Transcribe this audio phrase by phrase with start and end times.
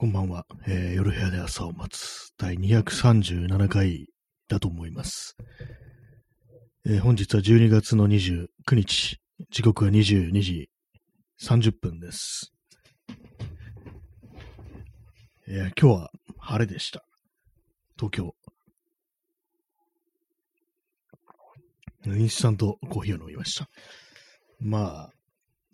[0.00, 4.06] こんばんは、えー、夜部屋で朝を待つ第237回
[4.48, 5.36] だと思います。
[6.86, 9.20] えー本日は12月の29日、
[9.50, 10.70] 時刻は22時
[11.42, 12.50] 30分です。
[15.46, 17.04] えー今日は晴れでした。
[17.98, 18.34] 東京。
[22.06, 23.68] インスタントコーヒーを飲みました。
[24.60, 25.12] まあ、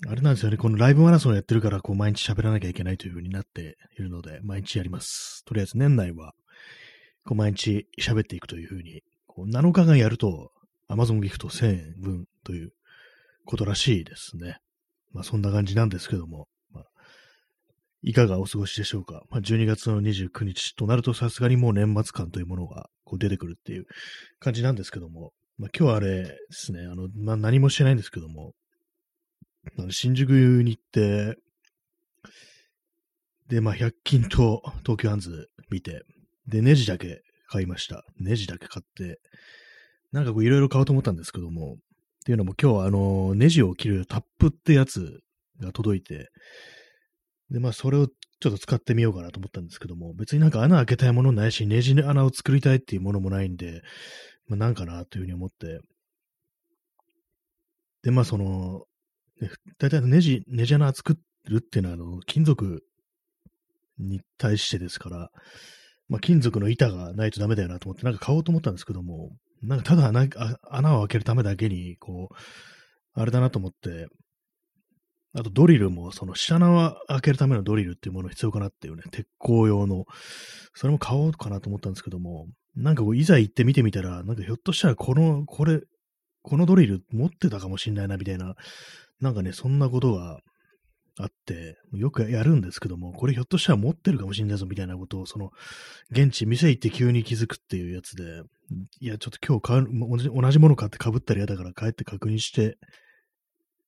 [0.05, 5.43] あれなんですよね、このライブマラソンやってるから、こう、毎日喋らなきゃいけないという風になっているので、毎日やります。
[5.47, 6.35] とりあえず年内は、
[7.25, 10.51] こう、毎日喋っていくという風に、こう、7日間やると、
[10.91, 12.73] Amazon ギフト1000円分という
[13.47, 14.59] ことらしいですね。
[15.13, 16.85] まあ、そんな感じなんですけども、まあ、
[18.03, 19.23] いかがお過ごしでしょうか。
[19.31, 23.87] まあ、12月の29日となると、さすがにもう年末感というものが、こう、出てくるっていう
[24.41, 28.53] 感じなんですけども、まあ、今日はあれですね、あの、まあ、何もしてないんですけども、
[29.87, 30.31] の新宿
[30.63, 31.37] に行って、
[33.49, 36.03] で、まあ、100均と東京ハンズ見て、
[36.47, 38.05] で、ネジだけ買いました。
[38.19, 39.21] ネジだけ買って、
[40.13, 41.79] なんかこういろいろ買おうと思ったんですけども、っ
[42.25, 45.21] ていうのも今日はあの、ネジを切るタップってやつ
[45.61, 46.31] が届いて、
[47.51, 53.83] で、まあ、それをちょっと使ってみようかなと思ったんですけども、別になんか穴開けたいものないし、ネジに穴を作りたいっていうものもないんで、
[54.49, 55.81] まあ、なんかなというふうに思って、
[58.03, 58.85] で、まあ、その、
[59.79, 62.83] 大体ネジ、ネジ穴作るっていうのは、あの、金属
[63.99, 65.31] に対してですから、
[66.09, 69.31] まあ、金属の板がないとダメだよなと思って、なんか買おうと思ったんですけども、
[69.63, 70.29] なんかただ穴
[70.71, 72.35] 穴を開けるためだけに、こう、
[73.15, 74.07] あれだなと思って、
[75.35, 80.05] あとドリルも、その下穴を開けるためのドリルっていうものが必要かなっていうね、鉄鋼用の、
[80.75, 85.81] それも買おうかなと思ったんですけども、なんかこう、いざ行って見てみたら、なんかひょっとしたらこの、これ、
[86.43, 88.55] このドリル持ってたかもしんないな、みたいな、
[89.21, 90.41] なんかね、そんなことが
[91.19, 95.51] あって、よくやるんですけども、これひょっとしたら持ってるかもしんないぞ、みたいなことを、その、
[96.11, 98.43] 現地、店行って急に気づくっていうやつで、
[99.01, 102.77] いや、ちょっと今日、同じ同じもの買って被ったら嫌だから帰って確認して、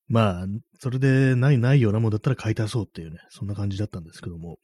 [0.09, 0.47] まあ、
[0.81, 4.56] それでない、ないようなもんだったら買い足そうっていうね、そんな感じだったんですけども、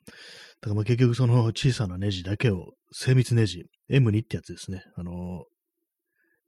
[0.62, 5.44] だからまあ結局その小さなネジだけを、精密ネジ、M2 ってやつですね、あの、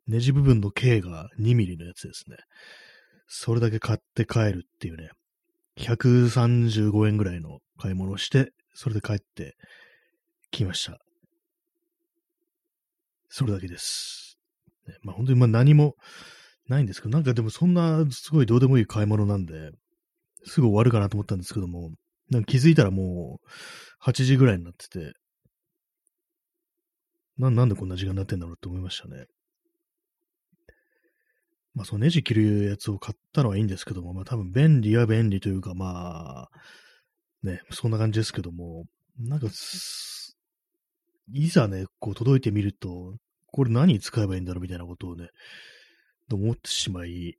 [0.06, 2.37] ネジ部分の径が2ミリのやつですね。
[3.26, 5.10] それだけ買って帰るっていうね、
[5.78, 9.56] 135円ぐらいの買い物をして、それで帰って
[10.50, 10.98] きました。
[13.28, 14.38] それだけです。
[15.03, 15.94] まあ本当にまあ何も
[16.69, 19.70] ないんですけど、なんかでもそんなすごいどうでもいい買い物なんで、
[20.44, 21.91] すぐ終わるかなと思ったんですけども、
[22.31, 25.12] なんか気づいたらもう8時ぐらいになってて、
[27.38, 29.26] ななんでこんな時間になってんだろうって思いましたね。
[31.76, 36.50] まあ、そのネジ切るやつを買ったのはいいんですけども、まあ多分便利は便利というか、まあ、
[37.42, 38.87] ね、そんな感じですけども、
[39.19, 39.47] なんか、
[41.32, 43.14] いざね、こう届いてみると、
[43.53, 45.28] これ何に使えばいいんだろうみたいなことをね、
[46.32, 47.37] 思ってしまい、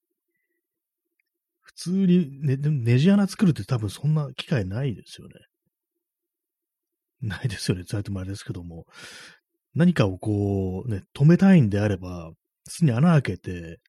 [1.62, 5.34] 普通にね、ネジ穴作るって多分そんな機会ないですよね。
[7.22, 8.86] ないですよね、伝えてもあれですけども。
[9.74, 12.32] 何かをこう、ね、止めたいんであれば、
[12.66, 13.80] 普通に穴開けて、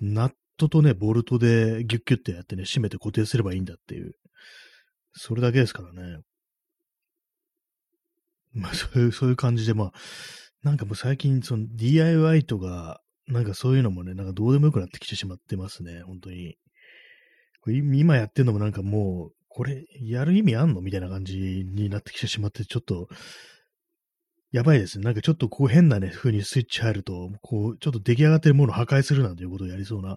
[0.00, 4.12] ナットとね、ボルトでギュッギュッてやってね、締めて固定すればいいんだっていう。
[5.12, 6.18] それだけですからね。
[8.52, 9.92] まあ、 そういう、そういう感じで、まあ、
[10.62, 16.56] なんかもう最近、その DIY とか、なんかそういうのもね、なんかどうでもよくなってきてしまってますね、本当に。
[17.66, 20.80] 今やってるのもなんかもう、これ、やる意味あんの？
[20.82, 23.08] みたいな感じになってきてしまって、ちょっと、
[24.54, 25.04] やばいですね。
[25.04, 30.16] なんかちょっとこう変なね、風にスイッチ入ると、こう、ちょっと出来上がってるものを破壊するなんていうことをやりそうな、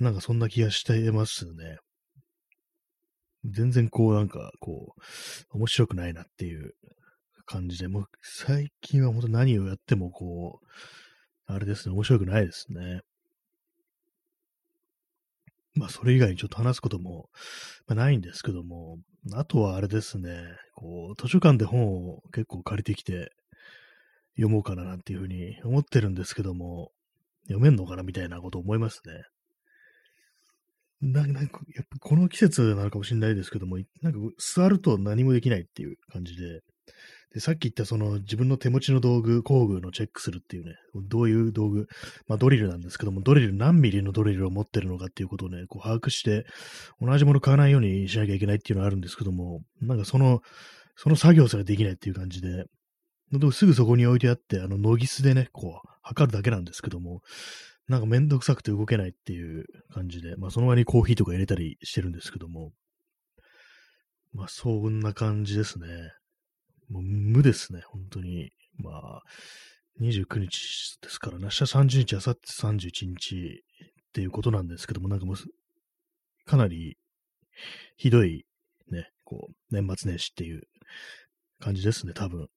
[0.00, 1.78] なんかそんな気がしてますね。
[3.44, 6.74] 全然こうなんか、こう、面白くないなっていう
[7.46, 10.66] 感じで、もう最近は本当何をやってもこう、
[11.46, 13.02] あれですね、面白くないですね。
[15.76, 17.28] まあそれ以外にちょっと話すことも、
[17.86, 18.98] ま、ないんですけども、
[19.34, 20.42] あとはあれですね、
[20.74, 23.30] こう、図書館で本を結構借りてきて、
[24.36, 26.90] 読もうかななんていうふうに思ってるんですけども、
[27.44, 29.22] 読めんのかなみたいなことを思いますね。
[31.02, 36.60] ななんか、やっぱこの季節なのかもしれないですけども、なんか座ると何もできないっていう感じで、
[37.34, 40.74] でさっき言ったその自分の手持ちの道具、工具のチェックするっていうね、
[41.08, 41.86] どういう道具、
[42.28, 46.44] まあドリルなんですけども、ドリル何ミリのドリルを持ってるのかっていうことをね、こう把握して、
[47.00, 50.40] 同じもの買わないようにしなきゃいけないっていうのはあるんですけども、なんかその、
[50.94, 52.66] その作業すらできないっていう感じで、
[53.52, 57.22] すぐそこに置いてあって、あの、ノギスでね、こう、測るだけなんですけども、
[57.88, 62.72] なんかめんどくさくて動けないっていう感じで、まあその場にコーヒーとか入れたりしてるんですけども、
[64.32, 65.86] まあ、そんな感じですね。
[66.88, 68.50] もう無ですね、本当に。
[68.78, 69.22] まあ、
[70.00, 75.36] 29日ですからね、明日30日、明後日31日っていうことなんですけども、なんかもう、
[76.46, 76.96] かなり
[77.96, 78.46] ひどい、
[78.90, 80.62] ね、こう、年末年始っていう
[81.60, 82.48] 感じですね、多分。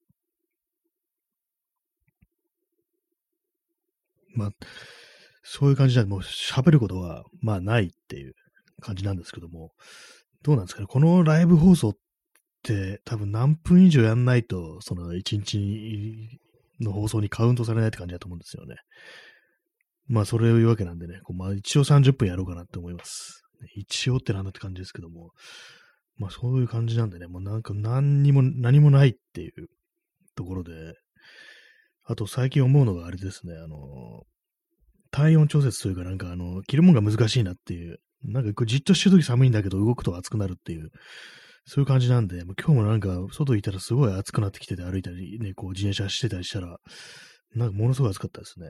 [4.36, 4.50] まあ、
[5.44, 8.34] そういう感じで、もう喋ることは、まあないっていう
[8.82, 9.72] 感じなんですけども、
[10.44, 11.94] どうなんですかね、このライブ放送っ
[12.64, 16.40] て多分何分以上やんないと、その1日
[16.82, 18.76] の放送にカウントされないって感じだと思うんですよね。
[20.08, 23.44] まあ、それを言うわけなんでね、こうまあ、一応30分やろうかなって思います。
[23.76, 25.32] 一応ってなんだって感じですけども、
[26.18, 29.68] まあ、そういう感じなんでね、もうなんか何にも、何もないっていう
[30.36, 30.94] ところで、
[32.06, 34.24] あと最近思うのがあれですね、あの、
[35.12, 40.90] 体温調節というかなんかあの、着るもんが難しいなっていう、なんかじっとしてるとき寒いんだけど動くと暑くなるっていう、
[41.66, 46.78] そういう感じなんで、もう今日もなんか外いたらすごい暑くなってきてて歩いたりね、こう自転車してたりしたら、
[47.56, 48.68] なんかものすごい暑かったですね。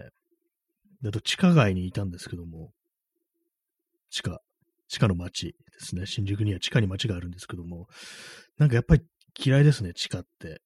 [1.05, 2.71] あと地下街にいたんですけども、
[4.09, 4.39] 地下、
[4.87, 6.05] 地下の街ですね。
[6.05, 7.87] 新宿には地下に街があるんですけども、
[8.57, 9.03] なんかやっぱり
[9.37, 10.61] 嫌いですね、地下って。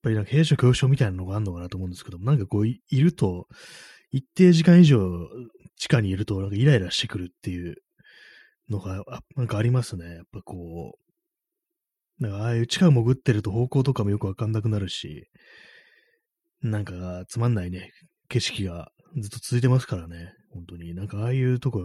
[0.00, 3.46] やっぱりなんか閉所恐怖症みたいなのがあるのかなと思うんですけども、なんかこういると、
[4.10, 4.98] 一定時間以上
[5.76, 7.76] 地下にいるとなんかイライラしてくるっていう
[8.70, 10.06] のが、あなんかありますね。
[10.06, 10.98] やっぱこ
[12.18, 15.28] う、なんかああいう地下潜ってると方向とかもよくわかんなくなるし、
[16.62, 17.92] なんかつまんないね、
[18.28, 20.32] 景色がずっと続いてますからね。
[20.50, 20.94] 本当に。
[20.94, 21.80] なんかああいうとこ、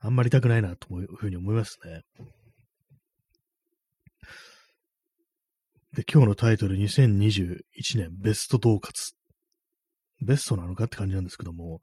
[0.00, 2.02] あんまりたくないなというふうに思いますね。
[5.94, 7.62] で、今日のタイトル2021
[7.96, 8.92] 年ベスト統括。
[10.20, 11.80] ベストなのかって感じなんですけども、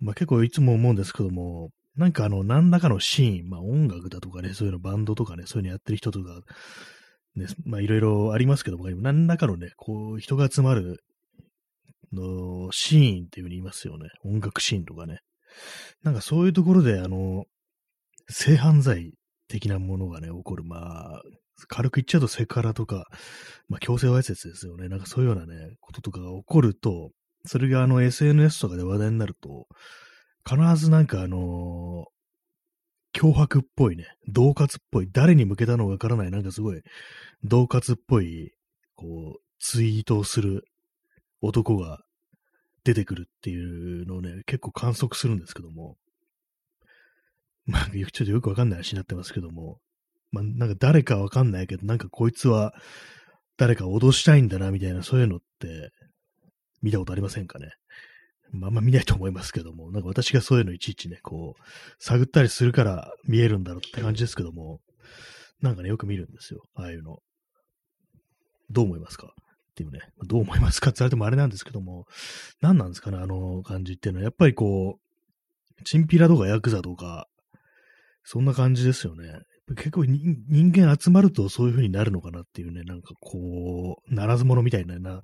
[0.00, 6.40] まあ結構いつも思うんですけども、なんかあの、何らかのシーン、まあ音楽だとかね、そういうのバンドとかね、そういうのやってる人とか、
[7.36, 11.04] ね、まあいろいろありますけども、何らかのね、こう、人が集まる
[12.12, 14.08] のシーンっていう風に言いますよね。
[14.24, 15.18] 音楽シーンとかね。
[16.02, 17.44] なんかそういうところで、あの、
[18.28, 19.12] 性犯罪
[19.48, 20.64] 的なものがね、起こる。
[20.64, 21.22] まあ、
[21.68, 23.06] 軽く言っちゃうとセクハラとか、
[23.68, 24.88] まあ強制わいせつですよね。
[24.88, 27.10] なんかそういうようなね、こととかが起こると、
[27.46, 29.66] それがあの SNS とかで話題になると、
[30.48, 32.06] 必ずなんかあの
[33.14, 36.82] 脅迫っぽいね、恫喝っぽい、誰に向けたのかわからない、なんかすごい、
[37.44, 38.52] 恫喝っぽい、
[38.96, 40.64] こう、ツイートをする
[41.40, 42.00] 男が
[42.82, 45.96] 出てくるっていうのをね、結構観測するんですけども、
[47.66, 49.78] まあ、ちょっとよくわかんない話になってますけども、
[50.34, 52.74] まあ、なんか誰かわかんないけど、なんかこいつは
[53.56, 55.92] 誰か脅したいんだな、みたいな、そういうのって
[56.82, 57.70] 見たことありませんかね？
[58.52, 61.62] まあ、あんま見ないと思いますけども、なんか私がそういうのいちいちね、こう、
[61.98, 64.80] 探ったりするから見えるんだろうって感じですけども、
[65.60, 67.18] なんかね、よく見るんですよ、ああいうの。
[68.70, 69.28] どう思いますか？
[69.28, 70.90] っていうね、どう思いますか？
[70.90, 72.06] って言われてもあれなんですけども、
[72.60, 77.26] 何なんですかね、あの感じっていうのは、やっぱりこう、チンピラとかヤクザとか、
[78.22, 79.40] そんな感じですよね。
[79.68, 85.22] 結構人間集まるとそういう風になるのかなっていうね、なんかこう、ならず者みたいなな、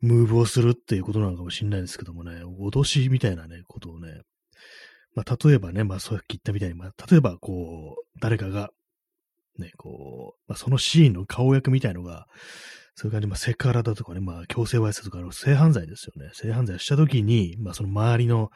[0.00, 4.22] ムーブをするっていうことなのかもしれないですけどもね、脅しみたいなね、ことをね、
[5.14, 8.70] まあ、例えばね、まあ、そう言ったみたいに、まあ、例えば、こう、誰かが、
[9.58, 12.26] ね、こう、まあ、そのシーンの顔役みたいのが、
[12.94, 16.30] そういう感じ、まあ、セクハラだとかね、まあ、強制わいせつとか、性犯罪ですよね。
[16.32, 18.50] 性犯罪をしたときに、まあ、その周りの、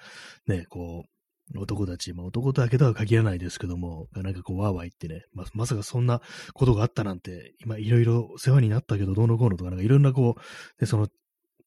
[0.47, 1.14] ね、こう、
[1.55, 6.23] 男たち、まあ、男だけとは限らないですけども、なんかこう、わーわー言ってね、まあ、まさかそんな
[6.55, 11.09] ことがあったなんて、今、いろいろ世話になったけど、どうのこうのとか、なんかいろんなこう、で、その、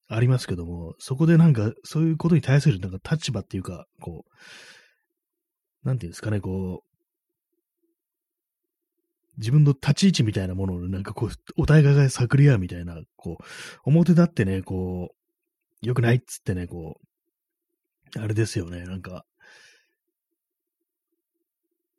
[0.09, 6.87] ありますけども、そこでなんか、そういうことに対する、なんか立場っていうか、こう、なんていうんですかね、こう、
[9.37, 13.43] 自分の立ち位置みたいなものをなんかこう、お互いが探り合うみたいな、こう、
[13.85, 16.99] 表立ってね、こう、良くないっつってね、こ
[18.15, 19.25] う、あれですよね、なんか、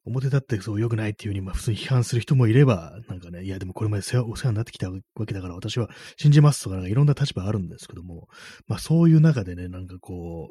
[0.09, 8.29] 表立ってそう良くないっていうふうに、まあ普通に批判する人もいれば、なんかね、いやでもこれまでお世話になってきたわけだから私は信じますとか、なんかいろんな立場あるんですけども、
[8.67, 10.51] まあそういう中でね、なんかこ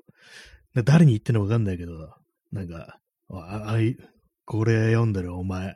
[0.75, 1.93] う、誰に言ってんのかわかんないけど、
[2.51, 2.99] なんか、
[3.29, 3.95] あ、あい、
[4.45, 5.75] これ読んでるお前、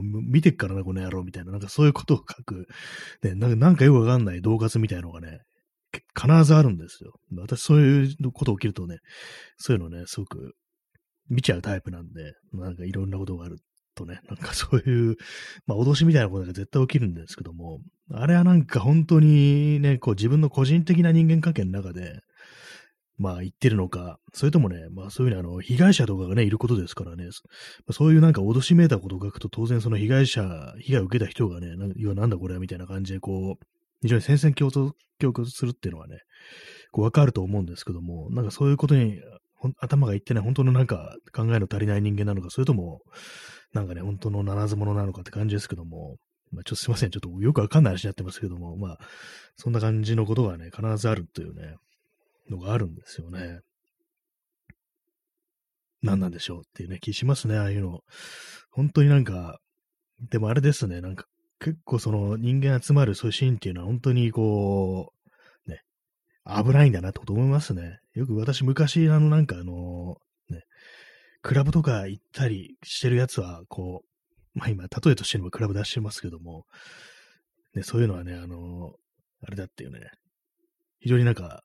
[0.00, 2.66] 見てっからな、この野郎みたいな、なんかそういうことを書く、
[3.22, 5.40] ね、なんかなんかよくわかんない動画みたいなのがね、
[6.18, 7.12] 必ずあるんですよ。
[7.36, 8.98] 私そういうことを起きるとね、
[9.58, 10.54] そういうのね、すごく
[11.28, 13.58] 見ちゃうタイプなんで、なんかいろんなことがある
[13.94, 15.16] とね、なんかそういう、
[15.66, 22.20] まあ脅しみたいなことが絶対起きるんですけども、あれはなんか本当にね、こう自分の個人的な人間関係の中で、
[23.18, 27.28] まあ言ってるのか、それともね、まあそういうふうにあの、被害者とかがね、いることですからね、
[27.90, 33.66] そういうなんか脅しめいたことを書くと、当然その被害者、被害を受けた人がね、いや、なんだこれはみたいな感じで、こう、
[34.02, 36.18] 非常に戦々恐々するっていうのはね、
[36.90, 39.20] こうわかると思うんですけども、なんかそういうことに
[39.78, 43.00] 頭がいってない、本当のなんか考えの足りない人間なのか、それとも、
[43.72, 46.16] なんかね、本当の七つ者なのかって感じですけども、
[46.50, 48.98] まあ、ちょっとすいません、ちょっとよくわかんない話になってますけども、まあ、
[49.56, 51.76] そんな感じのことがね、必ずあるというね、
[52.50, 53.60] のがあるんですよね。
[56.02, 58.00] 何なんでしょうっていうね、気しますね、ああいうの。
[58.70, 59.58] 本当になんか、
[60.30, 61.26] でもあれですね、なんか
[61.58, 65.21] 結構その人間集まるそういうシーンっていうのは本当にこう、
[66.44, 67.98] 危ないんだなってこと思いますね。
[68.14, 70.16] よく私昔あのなんかあの、
[70.50, 70.62] ね、
[71.42, 76.64] クラブとか行ったりしてるやつは、こう、まあ今、例えとしてもクラブ出してますけども、
[77.74, 78.92] ね、そういうのはね、あの、
[79.42, 80.00] あれだっていうね、
[81.00, 81.62] 非常になんか、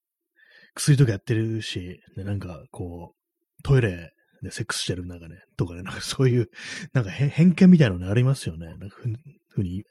[0.73, 6.49] 薬とかやってるし、ね、なんかこう、トイレでセックスしてるなんかね、とかね、なんかそういう、
[6.93, 8.67] なんか偏見みたいなのね、ありますよね。
[8.67, 9.03] なんかふ
[9.49, 9.83] ふうに、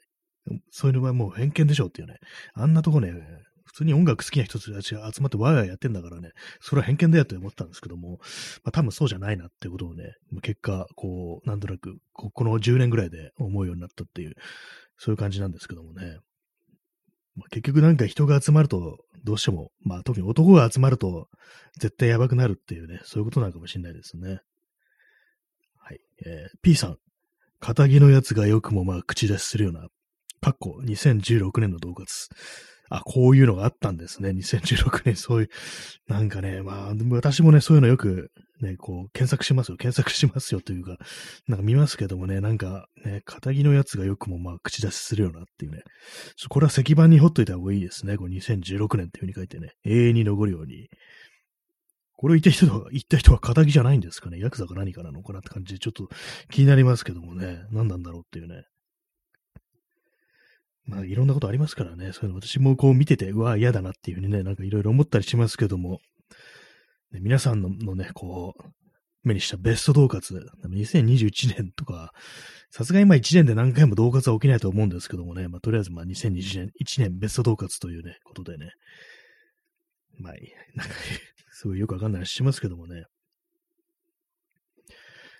[0.69, 2.15] そういうのはもう偏見でしょうっていうね。
[2.53, 3.13] あんなとこね、
[3.77, 6.31] 普通に音楽好きな人たちが集まってワイワイやってんだからね、
[6.61, 8.17] それは偏見だよって思ったんですけども、
[8.63, 14.33] まあ多分そうじゃないなってことをね、結果、こう、なんとなく、ここの10年ぐらいで思うようになったっていう、
[14.97, 16.17] そういう感じなんですけどもね。
[17.35, 21.27] まあ、結局なんか人が集まると、どうしても、まあ特に男が集まると、
[21.79, 24.39] 絶対やばくなるっていうね、そういうことなのかもしれないですね。
[25.77, 25.99] はい。
[26.25, 26.97] えー、P さん。
[27.59, 29.81] 仇のやつがよくもまあ口出しするような、
[30.41, 32.29] かっこ2016年の動画です。
[32.89, 34.29] あ、こういうのがあったんですね。
[34.29, 35.49] 2016年、そういう、
[36.07, 40.97] なんかね、まあ、私もね、そういうのよく、ね、こう、検索しますよ、検索しますよというか、
[41.47, 45.81] なんか見ますけどもね、なんか、ね、仇のやつがよくもまあ、口出しするようなっていうね。
[46.49, 48.17] これは石板に掘っといた方がいいですね。
[48.17, 50.87] これ2016年っていう風に書いてね、永遠に残るように。
[52.17, 56.09] これ言った人は、言った人は仇じゃないんですかねヤクザか何かなのかなって感じで、ちょっと
[56.49, 58.63] 気になりますけどもね、何なんだろうっていうね。
[60.87, 65.99] まあ、いろんなことありますからね、そういうの私もこう見てて、うわ、嫌だなっていうふうにね、なんかいろいろ思ったりしますけども、
[67.11, 68.63] ね、皆さんののね、こう、
[69.23, 72.13] 目にしたベスト同活、2021年とか、
[72.71, 78.71] さすがにまあ1年で何回も同活は起きないと思うんですけどもね、まあとりあえずまあ2021年、1年ベスト同活というね、ことでね、
[80.19, 80.33] まあ、
[80.75, 80.93] なんか
[81.51, 83.03] すごいよくわかんない話しますけどもね。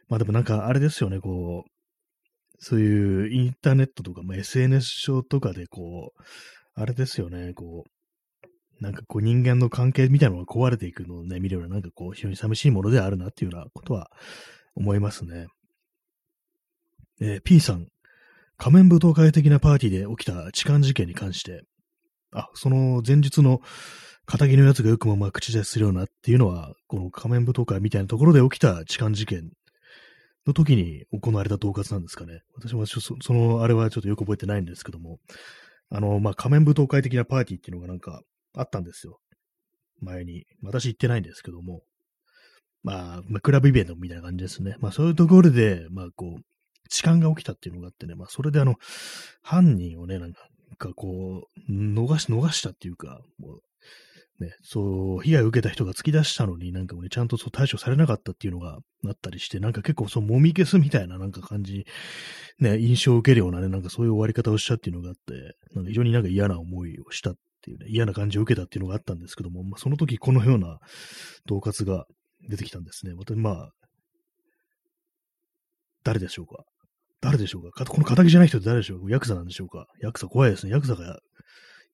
[0.09, 1.76] まあでもなんかあれですよね、こう、
[2.59, 6.21] そういうインターネットとか、まあ、SNS 上とかでこう、
[6.73, 7.89] あれですよね、こう、
[8.83, 14.09] なんかこう人間の関係みたいなのが壊れていくのをね、見ればなんかこう非常に寂しいものであるなっていうようなことは
[14.75, 15.47] 思いますね。
[17.19, 17.87] えー、P さん、
[18.57, 21.63] 仮面舞踏会的なパーティーで起きた痴漢事件に関して、
[22.31, 23.61] あ、その前日の
[24.27, 29.51] 仇のやつがよくもまあ口出しするようなっていうのは、この仮面舞踏会みたいなところで起きた痴漢事件
[30.47, 32.41] の時に行われた恫喝なんですかね。
[32.55, 35.19] 私もそその、あれはちょっとよく覚えてないんですけども、
[35.89, 38.21] あの、まあ、仮面舞踏会的なパーティーっていうのがなんか
[38.55, 39.19] あったんですよ。
[40.01, 40.45] 前に。
[40.61, 41.81] 私行ってないんですけども。
[42.83, 44.75] まあ、まあ、クラブイベントみたいな感じですね。
[44.79, 48.75] まあ、そういうところで、まあ、こう、痴漢が起きたっていうのがあってね、まあ、それであの、
[49.41, 53.61] 犯人をね、なんか、こう、逃し、逃したっていうか、もう、
[54.39, 61.85] ね、そう、被害を受けた人が突き出したのになんかもね、ちゃんとそう対処されなかったっていうのがあったりして、なんか結構そう、もみ消すみたいななんか感じ、
[62.59, 70.77] ね、印象を受けるようなね、なんかそういう終わり方をしたっていうのがあって、なんか非常になんか嫌な思いをしたっていうね、嫌な感じを受けたっていうのがあったんですけども、まあ、その時このような
[71.47, 72.05] 恫喝が
[72.47, 73.15] 出てきたんですね。
[73.15, 73.71] また、まあ、
[76.03, 76.63] 誰でしょうか？
[77.19, 79.11] 誰でしょうかこの仇じゃない人って誰でしょう？
[79.11, 79.87] ヤクザなんでしょうか？
[80.01, 80.71] ヤクザ怖いですね。
[80.71, 81.17] ヤクザが、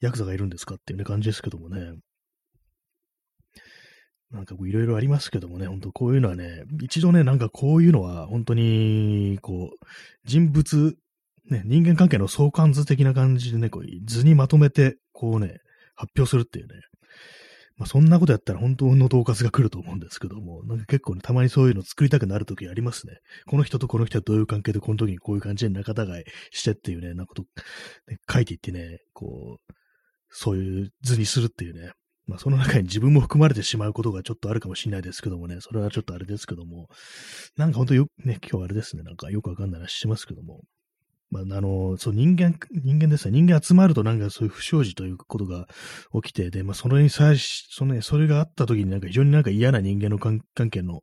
[0.02, 1.94] ヤクザがいるんですかっていうね感じですけどもね。
[4.34, 9.86] なんかこういろいろありますけどもね、本当こういうのはね、一度ね、なんかこういうのは本当に、こう、
[10.26, 10.96] 人物、
[11.50, 15.60] ね、人間関係の相関図的な感じでね、こう図にまとめて、こうね、
[15.96, 16.74] 発表するっていうね。
[17.78, 23.18] まあそんなことやったら本当の恫喝が来ると思うんですけども、なんか結構ね、たまにそういうの作りたくなるときありますね。
[23.48, 27.44] この人とこの人はどういう関係でこの時にこういう感じで仲違いしてっていうね、なこと、
[28.08, 29.74] ね、書いていってね、こう、
[30.30, 31.92] そういう図にするっていうね。
[32.26, 36.88] まあ、その中に自分も含まれてしまうことがちょっとあるかもしれないですけどもね、それはちょっとあれですけども、
[37.58, 40.62] なんか本当よく、ね、今日あれですね、なんかよくわかんない話しますけども、
[41.34, 43.32] まあ、あの、そう、人間、人間ですね。
[43.32, 45.68] 人間集まるとなんかそういう不祥事ということが
[46.22, 51.02] 起きて、で、まあ、それに際し、そのね、それがあった時になんか非常になんか嫌な人間の関係の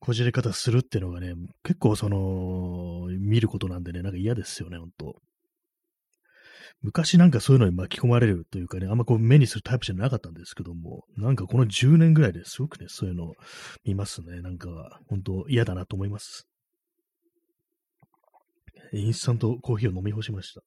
[0.00, 5.16] こじれ方するっていうのがね、結構その、見ることなんでね、なんか嫌ですよね、本当。
[6.82, 13.34] 昔なんかそういうのに巻き込まれるというかね、あんまこう目にするタイプじゃなかったんですけども、なんかこの10年ぐらいですごくね、そういうのを
[13.84, 14.40] 見ますね。
[14.40, 16.46] なんか、本当嫌だなと思います。
[18.92, 20.62] インスタントコーヒーを飲み干しました。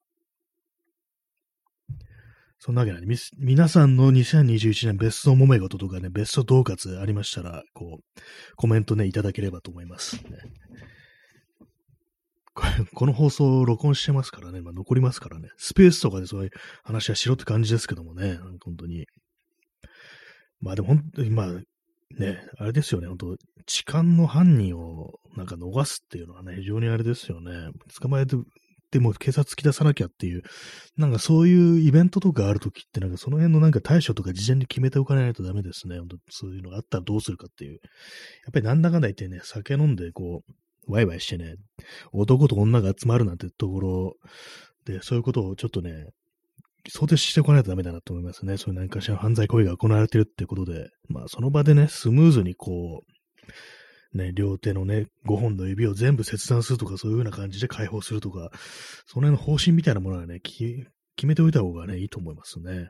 [2.58, 8.20] そんなわけなんで、皆さんの2021年ベスト揉め事とかね、ベスト統括ありましたら、こう、
[8.56, 10.38] コメントね、いただければと思います、ね。
[12.94, 16.50] この放送を録音してますからね、まあ、残りますからね、スペースとかでそういう
[16.84, 19.06] 話はしろって感じですけどもね、本当に。
[20.60, 21.52] まあでも本当に、まあ、
[22.18, 27.70] ね、あれですよね、本当痴漢の犯人をなんか逃すっていうのはね、非常にあれですよね。
[28.00, 28.36] 捕まえて、
[28.92, 30.42] でも警察突き出さなきゃっていう、
[30.96, 35.98] なんかそういうイベントとかあるときって、なんかその辺のなんか対処とか事前に決めておかないとダメですね。
[35.98, 37.72] 本当そういうのがあったらどうするかっていう。
[37.72, 37.80] やっ
[38.52, 40.52] ぱりなんだかんだ言ってね、酒飲んでこう、
[40.86, 41.56] ワイワイしてね、
[42.12, 44.16] 男と女が集まるなんてところ
[44.84, 46.06] で、そういうことをちょっとね、
[46.88, 48.56] 想定しておかないとダメだなと思いますね。
[48.58, 53.02] そういう何かしら犯罪行為が行われてるってことで、まあその場でね、スムーズにこ
[54.12, 58.50] う、ね、両手のね、5本の指を全部切断するとか、そういう風な感じで解放するとか、
[59.06, 60.86] その辺の方針みたいなものはね、決
[61.24, 62.88] めておいた方がね、いいと思いますね。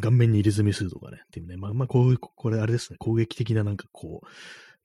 [0.00, 4.26] 顔面に入れ墨するとかね、っていうね、まあまあ、こういう、これあれですね、攻撃的ななんかこう、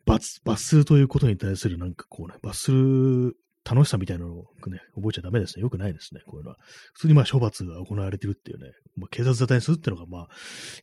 [0.05, 5.61] 罰、罰するということに対するなんかこうね、罰する楽しさみたいなのをね、覚えちゃダメですね。
[5.61, 6.21] よくないですね。
[6.25, 6.57] こういうのは。
[6.93, 10.27] 普通にまあ処罰が行われてるっていうね、まあ、警察沙汰にするっていうのがまあ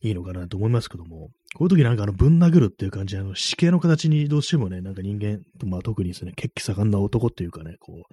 [0.01, 8.03] いいのかなと思いますけども、こういう時なんかあのぶん殴るっていう感じで、あの死刑の形にどうしてもね、なんか人間、まあ特にですね、血気盛んな男っていうかね、こ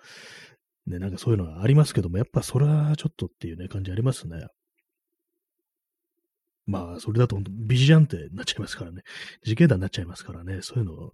[0.87, 4.47] う、ね、なんかそういうのがありますけども、やっぱそれはちょっとっていうね、感じありますね。
[6.67, 9.03] まあ、それだと本当ビジアンってなっちゃいますからね。
[9.45, 10.61] 自警団になっちゃいますからね。
[10.63, 11.13] そういうのを、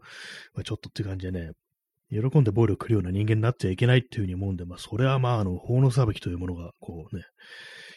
[0.54, 1.52] まあ、ちょっとって感じでね、
[2.10, 7.24] 喜んで暴力を振るような人間になっちゃいけないっていうふうに思うんで、まあ、それはまあ、あの、法の裁きというものが、こうね、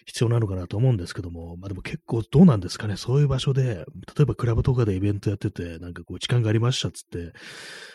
[0.06, 3.86] 必要なのかなと思うんですけども、まあでも結構どうなんですかね、そういう場所で、
[4.16, 7.34] 例えばクラブとかでイベントやってて、なんかこう時間がありましたっつって、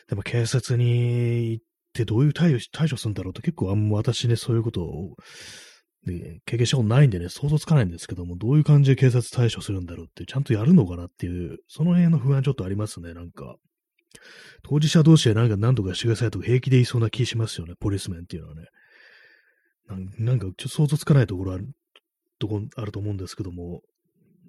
[0.09, 5.17] でも警察に行ってどういう対応対処するんだろうと結構あんま私ね、そういうことを
[6.07, 13.57] で、経験したことないんでね、想像つかないんですけども、どういう感じで警察対処するんだろうって、ちゃんとやるのかなっていう、その辺の不安ちょっとありますね、なんか。
[14.63, 18.67] 当事者同士でなんか何とかしてくださいとか平気で言いそうな気しますよね、ポリスメンっていうのはね。
[20.19, 21.69] なんか、ちょっと想像つかないところある、
[22.39, 23.83] とこあると思うんですけども、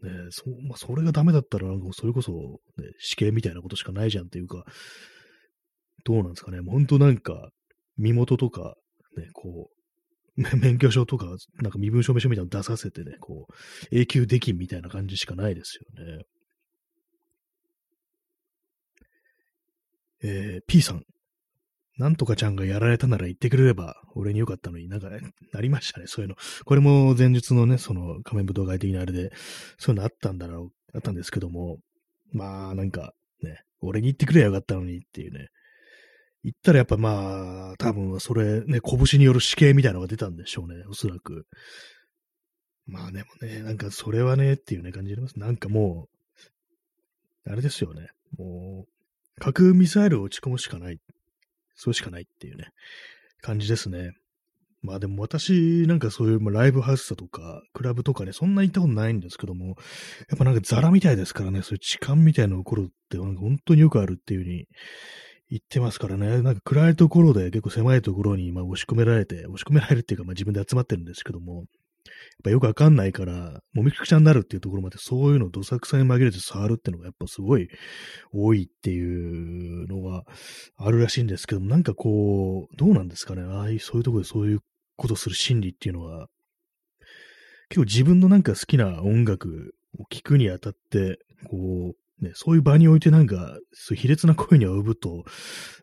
[0.03, 2.31] ね、そまあ、それがダメだったら、なんかそれこそ、
[2.77, 4.63] ね、死刑みたいなことしかないじゃんっていうか、
[6.03, 7.49] どうなんですかね、もう本当なんか、
[7.97, 8.75] 身元とか、
[9.17, 9.80] ね、こう、
[10.61, 11.25] 免許証とか、
[11.61, 16.23] なんか身分証明書みたいなの出させてね、こう、永久できんみたいな感じしかないですよね。
[20.23, 21.03] えー、P さん。
[21.97, 25.19] なんとかちゃんがやられたなら言ってくれれば、俺によかったのになんかね、
[25.51, 26.35] なりましたね、そういうの。
[26.65, 29.31] これも前日のね、その仮面舞踏会的なあれで、
[29.77, 31.77] そういうのあったんだろう、あったんですけども、
[32.31, 33.13] まあ、なんか、
[33.43, 35.49] ね、俺に言ってくればよかったのにっていうね、
[36.43, 41.45] 言ったらやっぱまあ、多分それね、拳による死刑みたいなのが出たんでしょうね、おそらく。
[42.87, 45.39] まあでもね、なんかそれはねっていうね感じあります。
[45.39, 46.07] なんかも
[47.45, 48.07] う、あれですよね。
[48.37, 48.91] もう、
[49.39, 50.97] 核ミサイルを撃ち込むしかない。
[51.75, 52.69] そうしかないっていうね、
[53.41, 54.11] 感じですね。
[54.83, 59.73] まあでも私なんかそういうライブハウスだとか、クラブとかね、そんな行ったことないんですけども、や
[60.35, 64.65] っぱなんかザラみたいですからね、そういう痴漢みたいなの起こるってなんか本当によくあるっていう風に
[65.51, 71.65] 行ってますからね、なんか暗いところで結構狭いところにまあ押し込められて、押し込められるっていうかまあ自分で集まってるんですけども、やっ
[72.45, 77.67] ぱよくわかんないから、もみくちゃになるっていうところまでそういうのをどさくさに紛れて触るっていうのがやっぱすごい
[78.31, 80.23] 多いっていうのが
[80.77, 84.59] あるらしいんですけども、なんかこう、どうなんですかね、ああいうそういうところでそういう
[84.95, 86.27] ことする心理っていうのは、
[87.67, 93.57] 結構自分のなんか好きな音楽を聴くにあたって、こう、ね、そういう場においてなんか、
[93.95, 95.25] 卑劣な声に及ぶと、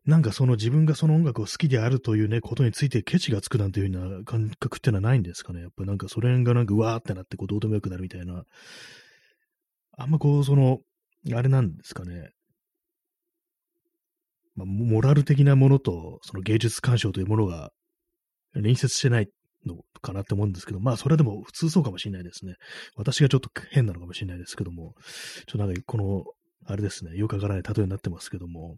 [0.07, 5.63] なんかその自分がその音楽を好きであるというね、ことについてケチがつくなんていうような感覚っていうのはないんですかね。
[5.63, 8.45] やっぱなんかそれがなんかうわーってなってこうどうでもよくなるみたいな。
[9.97, 10.79] あんまこう、その、
[11.35, 12.31] あれなんですかね。
[14.55, 17.71] まあ、モラル的なものと、その芸術鑑賞というものが
[18.55, 19.29] 隣接してない
[19.67, 22.55] のかなって思うんですけど、まあそれでも普通そうかもしれないですね。
[22.97, 24.95] 私がちょっと変なのかもしれないですけども、
[25.47, 26.25] ちょっとなんかこの、
[26.67, 28.77] あれですね、よくわからない例えになってますけども、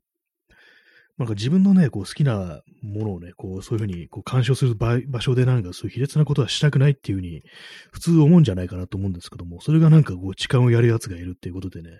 [1.18, 7.42] なんか自分のね、こう好きなものをね、こうそういうふうにこう鑑賞する場所でなんかそういう卑劣なことはしたくないっていうふうに
[7.92, 11.98] 普通思うんじゃないかなと思うんですけども、それがなんかこう痴漢をやる奴がいるっていうことでね、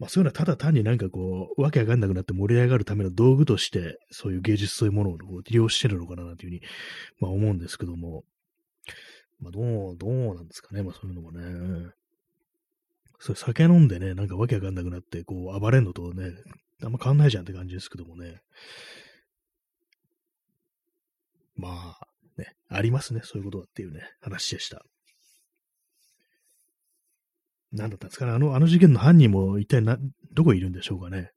[0.00, 6.62] まあそういうのはただ単になんかこう、わけわかんなくなって盛り上がるための道具として、そういう芸術そういうものを利用してるのかなというふうに、
[7.20, 8.24] まあ思うんですけども、
[9.40, 10.82] まあ、どう、どうなんですかね。
[10.82, 11.92] まあ、そういうのもね。
[13.18, 16.32] それ酒飲んでね、なんかわけわかんなくなって、こう、暴れんのとね、
[16.82, 18.40] あんま変わんないじゃんって感じですけどもね。
[21.56, 22.06] まあ、
[22.38, 24.82] ね、ありますね、そういうことはっていうね、話でした。
[27.72, 29.98] 何だったんですかね、あの、あの事件の犯人も一体な、
[30.32, 31.30] どこいるんでしょうかね。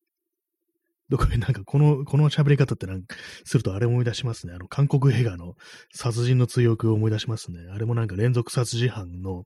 [1.09, 4.53] どこになんかこの、この喋り方ってなんか、するとあれ思い出しますね。
[4.53, 5.53] あの、韓国映画の
[5.93, 7.59] 殺人の追憶を思い出しますね。
[7.71, 9.43] あれもなんか連続殺人犯の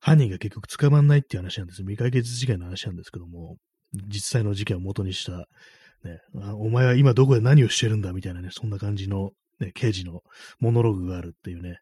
[0.00, 1.78] 犯人が結局捕まんないっていう話なんです。
[1.78, 3.56] 未解決事件の話なんですけども、
[4.08, 5.46] 実際の事件を元にした、
[6.06, 6.18] ね、
[6.58, 10.20] お前は今どこで何をしてるんだみたいなね、そんな感じの、ね、刑事の
[10.60, 11.78] モノログがあるっていうね、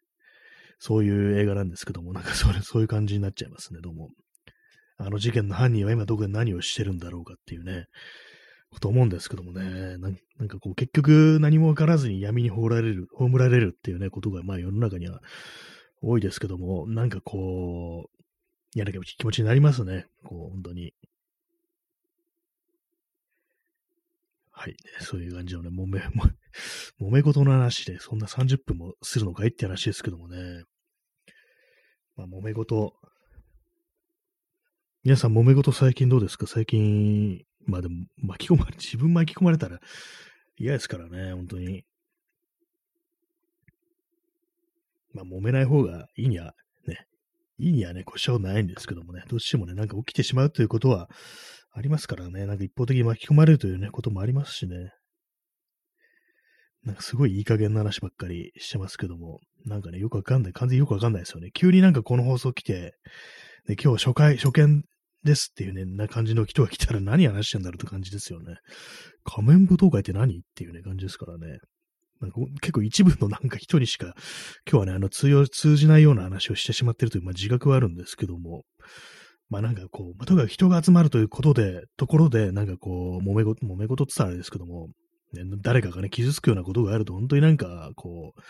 [0.79, 4.09] そういう映画なんですけども、なんかそれ、そういう感じになっちゃいますね、どうも。
[4.97, 7.87] あの事件の犯人は今どこで何をしてるんだろうかっていうね、
[8.69, 15.21] こと思うんですけどもね、なんかこう結局何もわからずに闇に葬られる、葬られるっていうね、ことがまあ世の中には
[16.01, 18.23] 多いですけども、なんかこう、
[18.75, 20.07] 嫌な気持ちになりますね。
[20.23, 20.93] こう、本当に。
[24.63, 25.99] はい、そういう感じのね、揉め、
[27.05, 30.63] 揉め事の話で、そんな30分もするのかいって話ですけどもね。
[32.15, 32.93] まあ、揉め事。
[35.03, 36.47] 皆さん、揉め事最近どうですか？
[36.47, 39.81] 最近、まあでも、巻き込まれ、 自分巻き込まれたら
[40.55, 41.83] 嫌ですからね、本当に。
[45.11, 46.55] まあ、揉めない方がいいには、
[46.87, 47.05] ね、
[47.57, 51.09] いいにはね、こしょうないんですけどもね、どうしてもね、なんか起きてしまうということは
[51.75, 54.91] ありますからね、なんか一方的に巻き込まれるというね、こともありますしね。
[56.83, 61.49] なんかすごいいい加減な話ばっかりしてますけども、なんかね、よくわかんない、完全によくわかんないですよね。
[61.51, 62.93] 急になんかこの放送来て、
[63.67, 64.83] ね、今日初回、初見
[65.23, 68.57] ですっていうね、な感じの人が来たら何話してんだろうって感じですよね。
[69.23, 71.59] 仮面舞踏会って何っていうね、感じですからね。
[72.19, 74.13] なんか結構一部のなんか人にしか、
[74.69, 78.65] 今日はね、あの通用、通じないような話をしてしまってるという、まあ、自覚はあるんですけども、
[79.53, 84.87] まあなんかこう、まあ、とにかく人が集まるということで、ところで、なんかこう、揉め事、揉め事って言ったらあれですけども、
[85.33, 88.41] ね、誰かがね、傷つくようなことがあると、本当になんか、こう、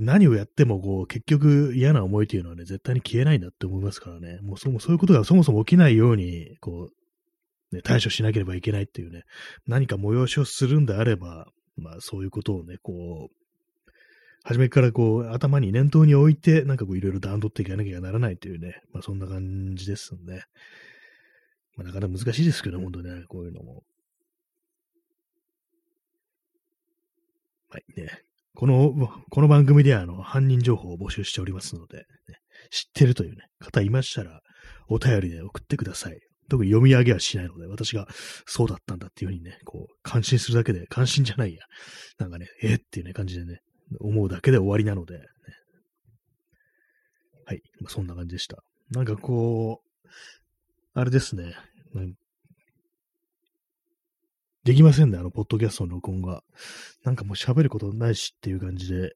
[0.00, 4.40] 何をやっても、こう、結局嫌な思いというのはね、絶対に消えないんだって思いますからね。
[4.42, 6.88] もうそそういうことがそもそも起きないように、こ
[7.72, 9.22] う、ね、対処しなければいけないっていうね、
[9.68, 11.46] 何か催しをするんであれば、
[11.76, 13.45] まあそういうことをね、こう、
[14.48, 20.44] 初めからこう、頭に念頭に置いて、なんかこう、いろいろ段取っていかなきゃならないというね、まあそんな感じですんで、
[21.76, 23.82] まあなかなか難しいですけど、本当ね、こういうのも。
[27.70, 28.20] はいね。
[28.54, 32.04] この、この番組では、あの、犯人情報を募集しておりますので、ね、
[32.70, 34.42] 知ってるというね、方いましたら、
[34.88, 36.20] お便りで送ってください。
[36.48, 38.06] 特に読み上げはしないので、私が
[38.46, 41.64] そうだったんだっていうふうにね、こう、感心するだけで、感心じゃないや。
[42.20, 43.58] なんかね、えー、っていうね、感じでね、
[44.00, 45.24] 思うだけで終わりなので、ね、
[47.44, 48.62] はい、まあ、そんな感じでした。
[48.90, 50.08] なんかこう、
[50.94, 51.54] あれですね、
[54.66, 56.42] できませんね、あの、ポッドキャストの録音が。
[57.04, 59.14] なんかもう喋ることないしっていう感じで、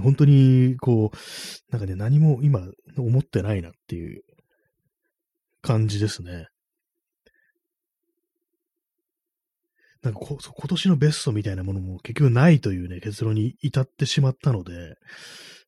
[0.00, 2.60] 本当に、こう、なんかね、何も今
[2.96, 4.22] 思ってないなっていう
[5.62, 6.46] 感じですね。
[10.02, 14.94] なんかこ今年のベストみたいなものも結局ないというね、結論に至ってしまったので、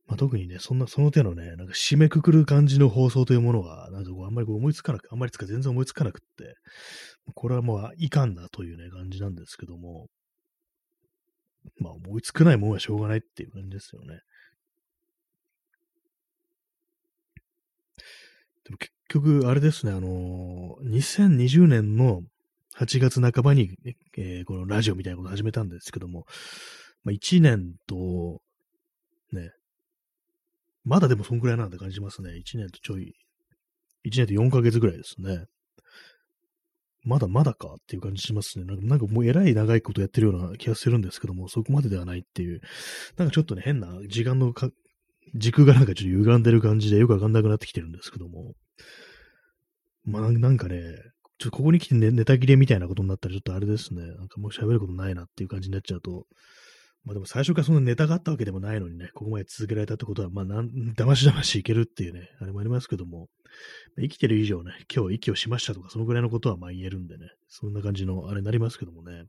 [0.07, 6.57] まあ、特にね、そんな、その手のね、なんか締めくくる感じの放送というものは、なんかこう、あんまりこう思いつかなく、あんまりつか全然思いつかなくって、
[7.35, 10.09] これはもういかんなというね、感じなんですけども、
[11.79, 14.21] まあ思いつかないもんはしょうがないっていう感じですよね。
[18.65, 22.23] でも結局、あれですね、あのー、2020年の
[22.81, 23.71] 8月半ばに、
[24.17, 26.25] えー、このラジオみたいなことを始めたんですけども、
[27.05, 28.41] まあ、1年と、
[29.33, 29.51] ね、
[30.85, 32.31] まだでもそんくらいなんて感じますね。
[32.31, 33.15] 1年とちょい、
[34.07, 35.45] 1年と4ヶ月ぐらいですね。
[37.03, 38.65] まだまだかっていう感じしますね。
[38.65, 42.61] なんかなんかもうえらい長いことやってるような気がするんですけども、そこまでではないっていう、
[43.17, 44.71] なんかちょっとね、変な時間のか
[45.35, 48.55] 軸がなんかちょっと歪んでる感じでよくわかんなくなってきてるんですけども。
[50.05, 50.95] まあなんかね、
[51.41, 54.03] ちょっとここに来て、ネタ切れみたいなことになったらちょっとあれですね。
[54.03, 56.27] なんかもう喋ることないなっていう感じになっちゃうと、
[57.03, 63.29] まあでも最初からそんなネタがあったわけでもないのにね、ここまで続けられたってことは、まあ、だましだましいけるっていうね、あれもありますけども、
[63.99, 69.25] 生きてる以上ね、今日息をしましたとか、そのぐらいのことはまあ言えるんでね、そんな感じのあれになりますけどもね、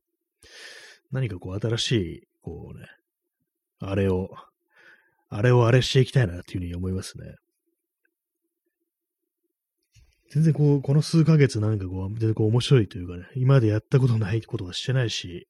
[1.13, 2.87] 何かこう新しい、こうね、
[3.79, 4.31] あれを、
[5.29, 7.35] あれをあれしていきたいなっていうふうに思いますね。
[10.31, 15.47] 全然こう、この数ヶ月なんかこう、全然こう面白いというかね、今までやったことないことはしてないし、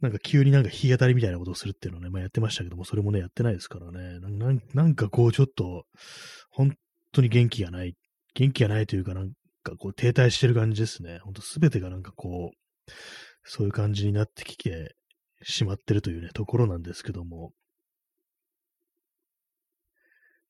[0.00, 4.20] なんか急になんか日当たりみたいなことをするっていうのをね、まあやってましたけども、それもね、やってないですからね。
[4.20, 5.84] なんなんかこうちょっと、
[6.50, 6.74] 本
[7.12, 7.94] 当に元気がない、
[8.34, 11.18] 元気がないというかなんかこう停滞してる感じですね。
[11.18, 12.90] ほんとすべてがなんかこう、
[13.44, 14.94] そういう感じになってきて
[15.42, 17.52] しまってるというね、ところなんですけども。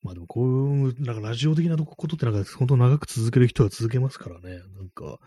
[0.01, 4.59] まあでもこういう、なんかラジオ的なことってなんか本当長く続ける人は続けますからね。
[4.77, 5.17] なんか、ま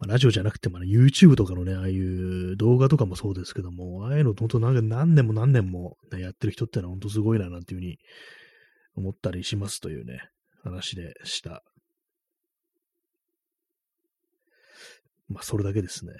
[0.00, 7.98] あ、ラジオじゃなくても、ね、YouTube とかのね、ああいう動画とかもそうですけども、ああいうの本当なんか何年も何年も、ね、やってる人ってのは本当すごいななんていうふうに
[8.96, 10.20] 思ったりしますというね、
[10.62, 11.62] 話でした。
[15.28, 16.12] まあそれだけですね。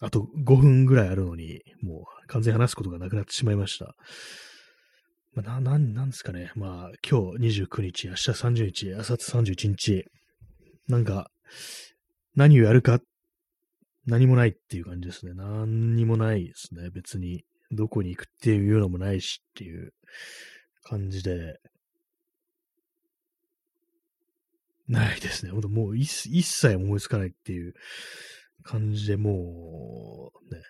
[0.00, 3.94] あと5分ぐらいあるのに、もう完全に話すことがなくなってしまいました。
[5.32, 6.50] まあ、な、なんですかね。
[6.56, 9.12] まあ、今日29日、明日30日、明後日
[9.52, 10.04] 31日。
[10.88, 11.30] なんか、
[12.34, 12.98] 何をやるか、
[14.06, 15.32] 何もないっていう感じですね。
[15.34, 16.90] 何にもないですね。
[16.90, 19.92] 別に、どこに行くっていうのもないしっていう
[20.82, 21.60] 感じで。
[24.88, 25.52] ないですね。
[25.52, 27.74] ほんともう一切思いつかないっていう
[28.64, 30.60] 感じでもう、ね。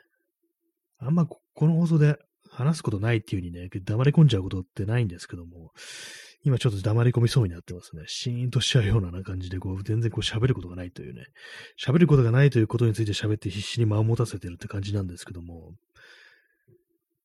[0.99, 2.18] あんまこの放送で
[2.50, 5.72] 話すことないっていう風にね、黙り込んじゃうことってないんですけども、
[6.42, 8.04] 今ちょっと黙り込みそうになってますね。
[8.06, 11.24] シーンとしちゃうような感じで、こう、全然こう喋ることがないというね、
[11.78, 15.74] 喋ることがないということについて喋って必死に間を持たせてるって感じなんですけども、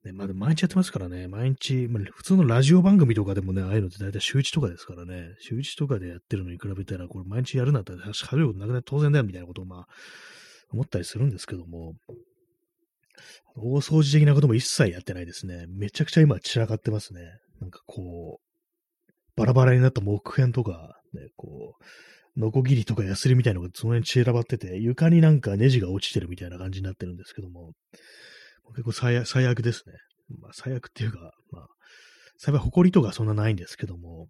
[0.03, 9.87] ね、まだ毎日やってますからね、毎日、まあ、普通のラジオ番組とかでもね、ああいうのって大体週1とかですからね、週1とかでやってるのに比べたら、これ毎日やるんだったら喋ることなくなって当然だよみたいなことをまあ、
[10.71, 11.95] 思ったりするんですけども、
[13.55, 15.65] 大掃除的なことも一切やってないですね。
[15.69, 17.21] めちゃくちゃ今散らかってますね。
[17.61, 27.71] なんかこう、バラバラになった木片とか、ね、こう、ノコギリとかヤスリみたいなのがその辺散らばってて、床になんかネジが落ちてるみたいな感じになってるんですけども、
[28.75, 29.93] 結構最悪ですね。
[30.41, 31.67] まあ最悪っていうか、まあ、
[32.37, 34.27] 幸い埃とかそんなないんですけども、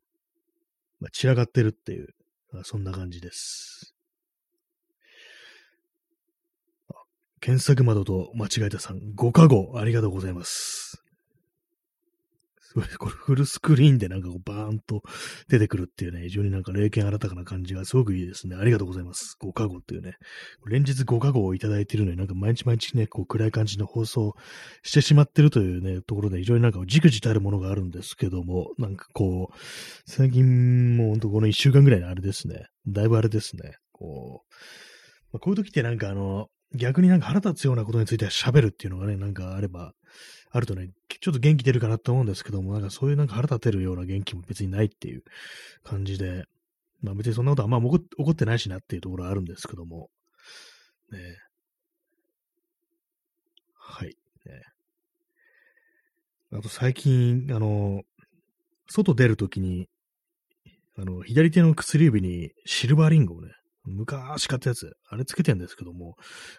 [0.99, 2.09] まあ、散らかってるっていう、
[2.51, 3.94] まそんな感じです。
[7.45, 10.99] 検索窓と間違えたさん、5か5、ありがとうございます。
[12.59, 15.03] すごい、これフルスクリーンでなんかこうバーンと
[15.47, 18.55] 出てくるっていうね、非常になんか霊剣新たかな感じがすごくいいですね。
[18.55, 19.37] ありがとうございます。
[19.39, 20.15] 5か5っていうね。
[20.65, 24.33] 連日5か5をいただいているのになんか毎日毎日ね、こう暗い感じの放送
[24.81, 29.55] してしまってるというね、ところで非常になんかじくじたるものがあるんですけども、なんかこう、
[30.07, 32.65] 最近もうほんとこの1週間ぐらいのあれですね。
[32.87, 33.75] だいぶあれですね。
[33.91, 34.53] こう、
[35.31, 39.93] まあ、こういう時ってなんかあの、逆になんか腹立つようなことについて喋るっていうのがね、なんかあれば、
[40.51, 45.23] あるとね、ちょっと元気出るかなと思うんですけども、なんかそういうなんか腹立てるような元気も別にないっていう
[45.83, 46.45] 感じで、
[47.01, 50.09] まあ別にそんなことはあんま起こってないしなっていうところはあるんですけども、
[51.11, 51.19] ね
[53.73, 54.07] はい。
[54.07, 54.61] ね、
[56.51, 58.01] あと最近、あの、
[58.87, 59.89] 外出るときに、
[60.97, 63.49] あの、左手の薬指にシルバーリングをね、
[63.85, 66.15] 昔買ったやつ、あれつけてんですけども、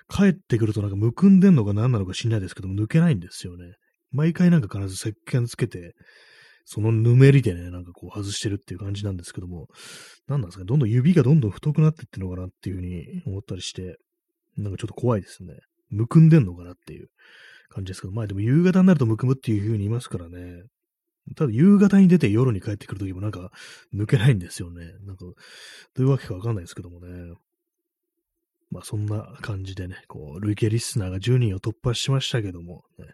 [0.09, 3.75] 帰ってくるとなんかむくんでんのか何なのか知んないですけども、抜けないんですよね。
[4.13, 5.95] 毎回なんか必ず石鹸つけて、
[6.65, 9.69] そのぬめりでね、なんかこう外してるっていう感じなんですけども、
[10.27, 13.99] 何なんですかね、どんどん指がどんどん太くなってってんのかなっていうふうに思ったりして、
[14.57, 15.55] なんかちょっと怖いですね。
[15.91, 17.09] むくんでんのかなっていう
[17.69, 20.63] 感じですけど、まあでも夕方になるとむくむっていうふうに言いますからね、
[21.35, 23.51] ただ夕方に出て夜に帰ってくるときもなんか
[23.95, 24.93] 抜けないんですよね。
[25.05, 25.35] なんか、ど
[25.99, 27.35] ういうわけかわかんないですけどもね。
[28.71, 33.07] まあそんな感じでね、こう、累計リスナーが10人を突破しましたけども、ね、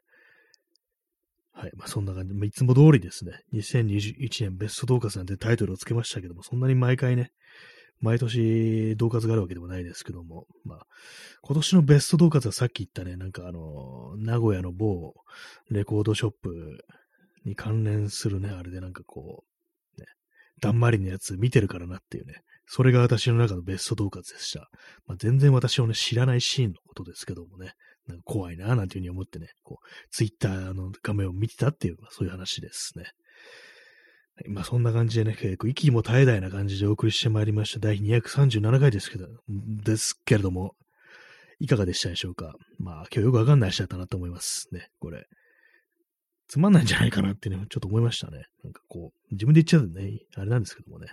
[1.52, 1.72] はい。
[1.76, 2.34] まあそんな感じ。
[2.34, 7.32] まあ、いつも通りですね、2021年ベスト同活なんてタイトルをつけましたけども、そんなに毎回ね、
[8.00, 10.86] 毎年同活があるわけでもないですけども、まあ、
[11.42, 15.14] 今年のベスト同活はさっき言ったね、なんかあの、名古屋の某
[15.70, 16.84] レコードショップ
[17.44, 19.44] に関連するね、あれでなんかこ
[19.96, 20.06] う、ね、
[20.60, 24.70] だんまりのやつ見てるからなっていうね、それが私の中のベスト動画でした。
[25.06, 27.72] まあ、全然私をね、知らないシーンのことですけどもね、
[28.06, 33.06] なんか怖いなぁ、なんていうふうに思ってね、こう、ツイッターの画面を見てたっていう、まあ、そういう話ですね。
[34.48, 37.80] まあそんな感じでね、結構息も絶え絶えな感じでお送りしてまいりました。
[37.80, 40.74] 第237回ですけど、ですけれども、
[41.60, 45.26] いかがでしたでしょうかまあ今日よくわかんない話だったなと思いますね、これ。
[46.52, 48.44] つまんないんじゃないかなってね、ちょっと思いましたね。
[48.62, 51.06] なんかこう、自分で言っちゃうとね、あれなんですけどもね。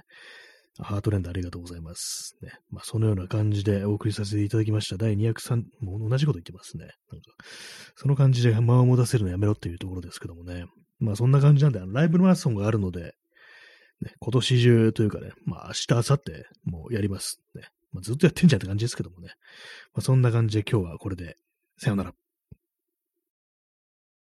[0.79, 2.35] ハートレンドありがとうございます。
[2.41, 2.51] ね。
[2.71, 4.97] まあ、そのような感じでお送りさせていただきました。
[4.97, 6.87] 第203、もう同じこと言ってますね。
[7.09, 7.31] なんか、
[7.95, 10.65] その感じで間を持たせるのやめろっていうところですけどもね。
[10.99, 13.15] まあ、そんな感じなんで、ライブマラソンがあるので、
[14.01, 17.39] ね、今年中というかね、まあ、明日、明後日、もうやります。
[17.55, 17.69] ね。
[17.93, 19.29] まあ、ずっとやってんじゃんって感じですけどもね。
[19.93, 21.37] まあ、そんな感じで今日はこれで、
[21.77, 22.13] さよなら。